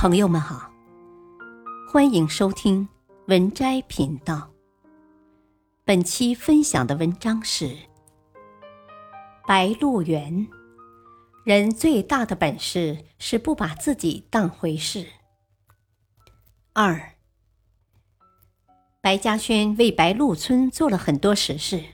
[0.00, 0.72] 朋友们好，
[1.92, 2.88] 欢迎收听
[3.26, 4.50] 文摘频道。
[5.84, 7.66] 本期分享的文章是
[9.46, 10.32] 《白鹿原》，
[11.44, 15.06] 人最大的本事是不把自己当回事。
[16.72, 17.12] 二，
[19.02, 21.84] 白嘉轩为白鹿村做了很多实事，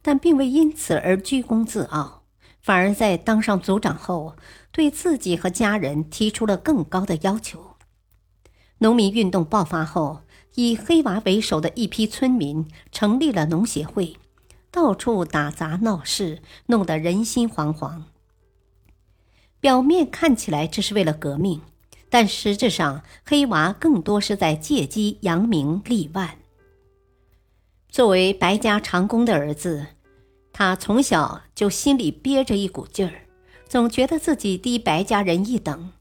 [0.00, 2.22] 但并未因此而居功自傲，
[2.62, 4.36] 反而在当上族长后。
[4.78, 7.74] 对自己和家人提出了更高的要求。
[8.78, 10.20] 农民运动爆发后，
[10.54, 14.16] 以黑娃为首的一批村民成立了农协会，
[14.70, 18.04] 到处打砸闹事，弄得人心惶惶。
[19.58, 21.60] 表面看起来这是为了革命，
[22.08, 26.38] 但实质上黑娃更多是在借机扬名立万。
[27.88, 29.88] 作为白家长工的儿子，
[30.52, 33.22] 他从小就心里憋着一股劲儿。
[33.68, 35.92] 总觉得自己低白家人一等，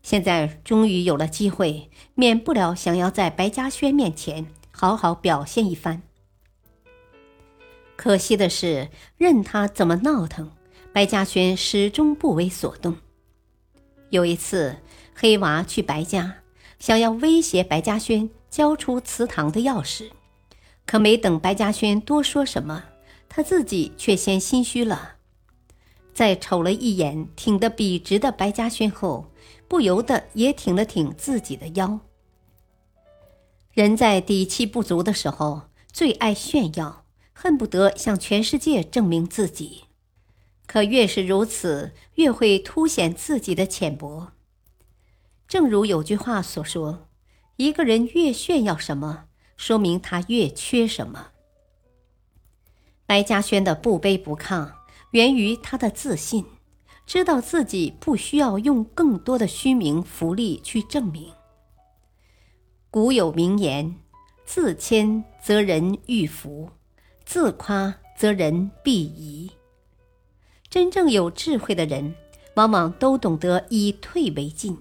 [0.00, 6.02] 现在终于有了机会，免不了想要在白嘉轩面前好好表现一番。
[7.96, 10.52] 可惜的是，任他怎么闹腾，
[10.92, 12.96] 白嘉轩始终不为所动。
[14.10, 14.76] 有一次，
[15.12, 16.36] 黑娃去白家，
[16.78, 20.10] 想要威胁白嘉轩交出祠堂的钥匙，
[20.86, 22.84] 可没等白嘉轩多说什么，
[23.28, 25.15] 他自己却先心虚了。
[26.16, 29.26] 在瞅了一眼挺得笔直的白嘉轩后，
[29.68, 32.00] 不由得也挺了挺自己的腰。
[33.74, 39.84] 人在底气不足的时候，最爱炫耀，恨不得向全世界证明自己。
[40.66, 44.28] 可越是如此，越会凸显自己的浅薄。
[45.46, 47.08] 正如有句话所说
[47.56, 49.26] ：“一个人越炫耀什么，
[49.58, 51.32] 说明他越缺什么。”
[53.04, 54.75] 白嘉轩的不卑不亢。
[55.12, 56.44] 源于他的自信，
[57.06, 61.32] 知道自己不需要用更多的虚名浮利去证明。
[62.90, 63.96] 古有名言
[64.44, 66.70] ：“自谦则人欲服，
[67.24, 69.50] 自夸则人必疑。”
[70.68, 72.14] 真正有智慧的人，
[72.54, 74.76] 往往都懂得以退为进，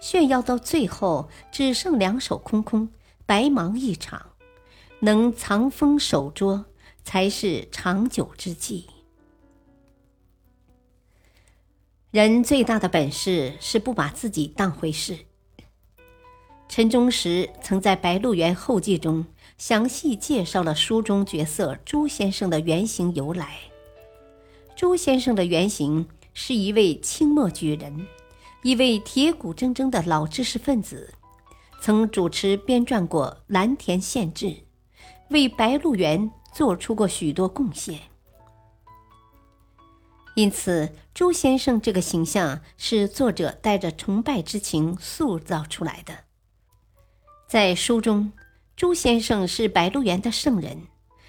[0.00, 2.88] 炫耀到最后只剩两手空空，
[3.24, 4.30] 白忙一场。
[5.00, 6.64] 能藏锋守拙，
[7.02, 8.86] 才是长久之计。
[12.12, 15.16] 人最大的本事是不把自己当回事。
[16.68, 19.24] 陈忠实曾在《白鹿原后记》中
[19.56, 23.56] 详细介绍了书中角色朱先生的原型由来。
[24.76, 28.06] 朱先生的原型是一位清末举人，
[28.62, 31.14] 一位铁骨铮铮的老知识分子，
[31.80, 34.46] 曾主持编撰过《蓝田县志》，
[35.30, 37.98] 为白鹿原做出过许多贡献。
[40.34, 46.24] 因此，朱先生这个形象是作者带着崇拜之情塑造出来的。
[47.46, 48.32] 在书中，
[48.74, 50.86] 朱先生是白鹿原的圣人。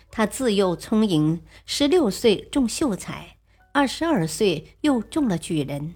[0.09, 3.37] 他自幼聪颖，十六岁中秀才，
[3.73, 5.95] 二十二岁又中了举人。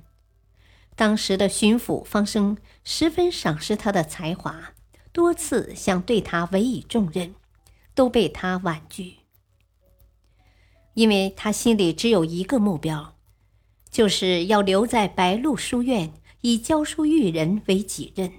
[0.95, 4.73] 当时的巡抚方生十分赏识他的才华，
[5.13, 7.35] 多次想对他委以重任，
[7.93, 9.17] 都被他婉拒。
[10.97, 13.13] 因为他心里只有一个目标，
[13.91, 18.31] 就是要留在白鹿书院，以教书育人为己任。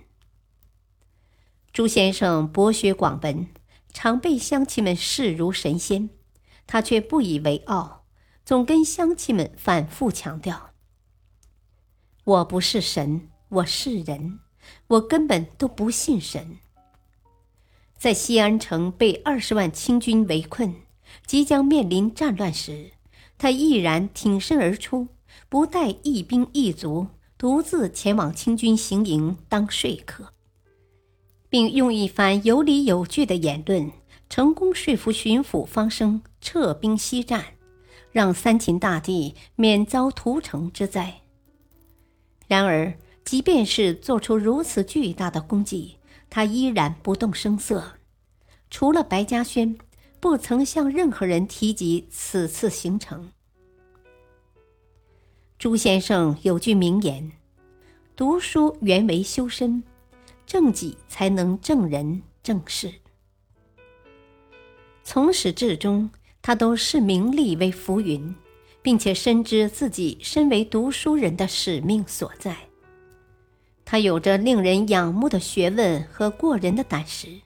[1.72, 3.46] 朱先生博学广文，
[3.92, 6.10] 常被乡亲们视如神仙，
[6.66, 8.04] 他却不以为傲，
[8.44, 10.70] 总跟乡亲们反复强调
[12.24, 14.40] ：“我不是神，我是人，
[14.88, 16.58] 我根本都不信神。”
[17.96, 20.87] 在西安城被二十万清军围困。
[21.26, 22.92] 即将面临战乱时，
[23.36, 25.08] 他毅然挺身而出，
[25.48, 30.32] 不带一兵一卒，独自前往清军行营当说客，
[31.48, 33.92] 并用一番有理有据的言论，
[34.28, 37.44] 成功说服巡抚方生撤兵西战，
[38.10, 41.20] 让三秦大地免遭屠城之灾。
[42.46, 45.96] 然而，即便是做出如此巨大的功绩，
[46.30, 47.98] 他依然不动声色，
[48.70, 49.78] 除了白嘉轩。
[50.20, 53.30] 不曾向任何人提及此次行程。
[55.58, 57.32] 朱先生有句名言
[58.14, 59.82] ：“读书原为修身，
[60.46, 62.92] 正己才能正人正事。”
[65.04, 66.10] 从始至终，
[66.42, 68.34] 他都视名利为浮云，
[68.82, 72.56] 并且深知自己身为读书人的使命所在。
[73.84, 77.40] 他有着令人仰慕的学问和过人的胆识，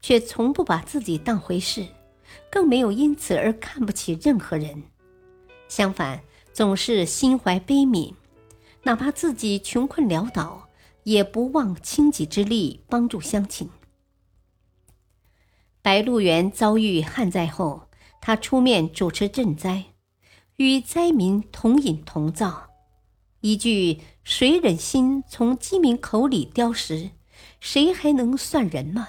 [0.00, 1.86] 却从不把自己当回事。
[2.56, 4.84] 更没有因此而看不起任何人，
[5.68, 6.22] 相反，
[6.54, 8.14] 总是心怀悲悯，
[8.84, 10.66] 哪怕自己穷困潦倒，
[11.02, 13.68] 也不忘倾己之力帮助乡亲。
[15.82, 17.90] 白鹿原遭遇旱灾后，
[18.22, 19.84] 他出面主持赈灾，
[20.56, 22.70] 与灾民同饮同灶。
[23.42, 27.10] 一句“谁忍心从饥民口里叼食，
[27.60, 29.08] 谁还能算人吗？”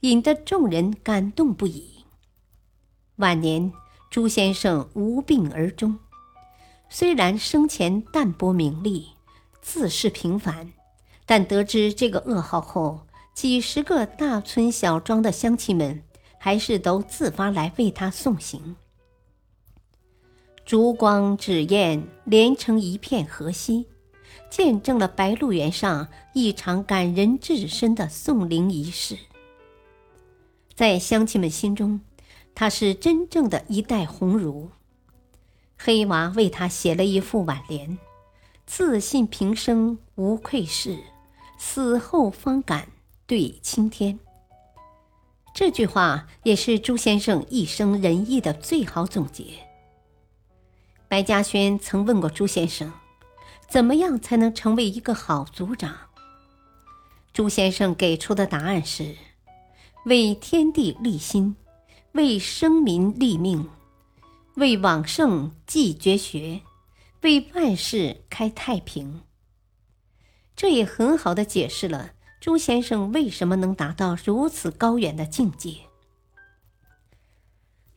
[0.00, 1.95] 引得众人感动不已。
[3.16, 3.72] 晚年，
[4.10, 5.98] 朱先生无病而终。
[6.90, 9.08] 虽然生前淡泊名利，
[9.62, 10.72] 自视平凡，
[11.24, 16.02] 但得知这个噩耗后，几十个大村小庄的乡亲们
[16.38, 18.76] 还是都自发来为他送行。
[20.66, 23.86] 烛光纸砚连成一片河西，
[24.50, 29.16] 见证了白鹿原上一场感人至深的送灵仪式。
[30.74, 32.00] 在乡亲们心中，
[32.58, 34.70] 他是真正的一代鸿儒。
[35.76, 37.98] 黑娃为他写了一副挽联
[38.64, 40.98] ：“自信平生无愧事，
[41.58, 42.88] 死后方敢
[43.26, 44.18] 对青天。”
[45.54, 49.44] 这句话也是朱先生一生仁义的最好总结。
[51.08, 52.90] 白嘉轩曾问过朱先生
[53.68, 55.94] ：“怎么样才能成为一个好族长？”
[57.34, 59.14] 朱先生给出的答案是
[60.06, 61.54] ：“为天地立心，
[62.16, 63.68] 为生民立命，
[64.54, 66.62] 为往圣继绝学，
[67.20, 69.20] 为万世开太平。”
[70.56, 75.76] 这也很好的解释了朱先生为什么能达到如此高远的境界。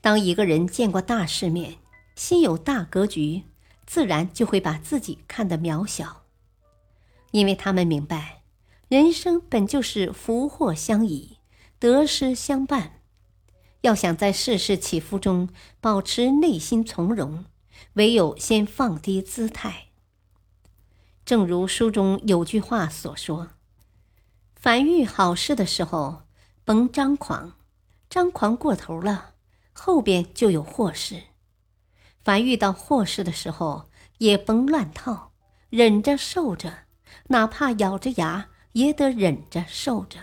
[0.01, 1.77] 当一个人见过大世面，
[2.15, 3.43] 心有大格局，
[3.85, 6.23] 自然就会把自己看得渺小，
[7.31, 8.41] 因为他们明白，
[8.89, 11.37] 人生本就是福祸相依，
[11.79, 12.98] 得失相伴。
[13.81, 15.49] 要想在世事起伏中
[15.79, 17.45] 保持内心从容，
[17.93, 19.85] 唯有先放低姿态。
[21.25, 23.49] 正如书中有句话所说
[24.55, 26.23] ：“凡遇好事的时候，
[26.65, 27.53] 甭张狂，
[28.09, 29.33] 张狂过头了，
[29.71, 31.23] 后边就有祸事。”
[32.21, 35.31] 凡遇到祸事的时候，也甭乱套，
[35.69, 36.79] 忍着受着，
[37.27, 40.19] 哪怕咬着牙也得忍着受着，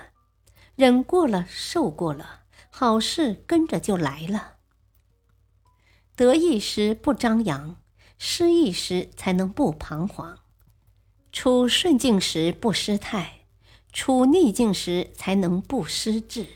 [0.75, 2.43] 忍过了，受过了，
[2.78, 4.56] 好事跟着就来了。
[6.14, 7.81] 得意时不张扬，
[8.19, 10.37] 失意时才能不彷徨；
[11.32, 13.46] 处顺境时不失态，
[13.94, 16.46] 处逆境时才能不失志。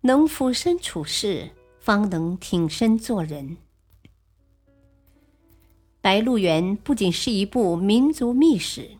[0.00, 3.58] 能俯身处世，方能挺身做人。
[6.00, 8.96] 《白鹿原》不仅是一部民族秘史，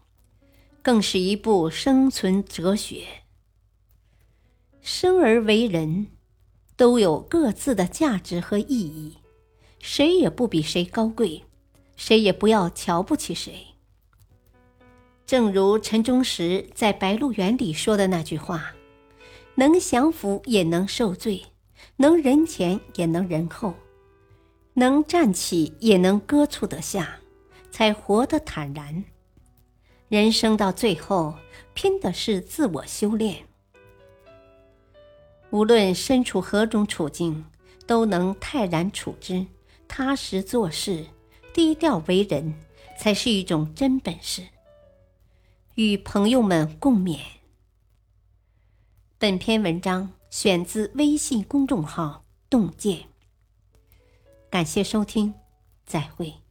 [0.83, 3.23] 更是一部生存哲学。
[4.89, 6.07] 生而为人，
[6.77, 9.17] 都有各自的价值和意义，
[9.81, 11.43] 谁也不比谁高贵，
[11.97, 13.67] 谁也不要瞧不起谁。
[15.27, 18.77] 正如陈忠实在《白鹿原》里说的那句话
[19.57, 21.43] ：“能降服也能受罪，
[21.97, 23.75] 能人前也能人后。”
[24.75, 27.19] 能站起，也能搁促得下，
[27.73, 29.03] 才活得坦然。
[30.09, 31.35] 人生到最后，
[31.75, 33.49] 拼的是自我修炼。
[35.51, 37.45] 无论身处何种处境，
[37.87, 39.47] 都能泰然处之，
[39.87, 41.07] 踏实做事，
[41.55, 42.55] 低调为人，
[42.99, 44.43] 才是一种真本事。
[45.77, 47.19] 与朋友们共勉。
[49.19, 53.05] 本篇文章选自微信公众号“洞见”。
[54.51, 55.33] 感谢收听，
[55.85, 56.46] 再会。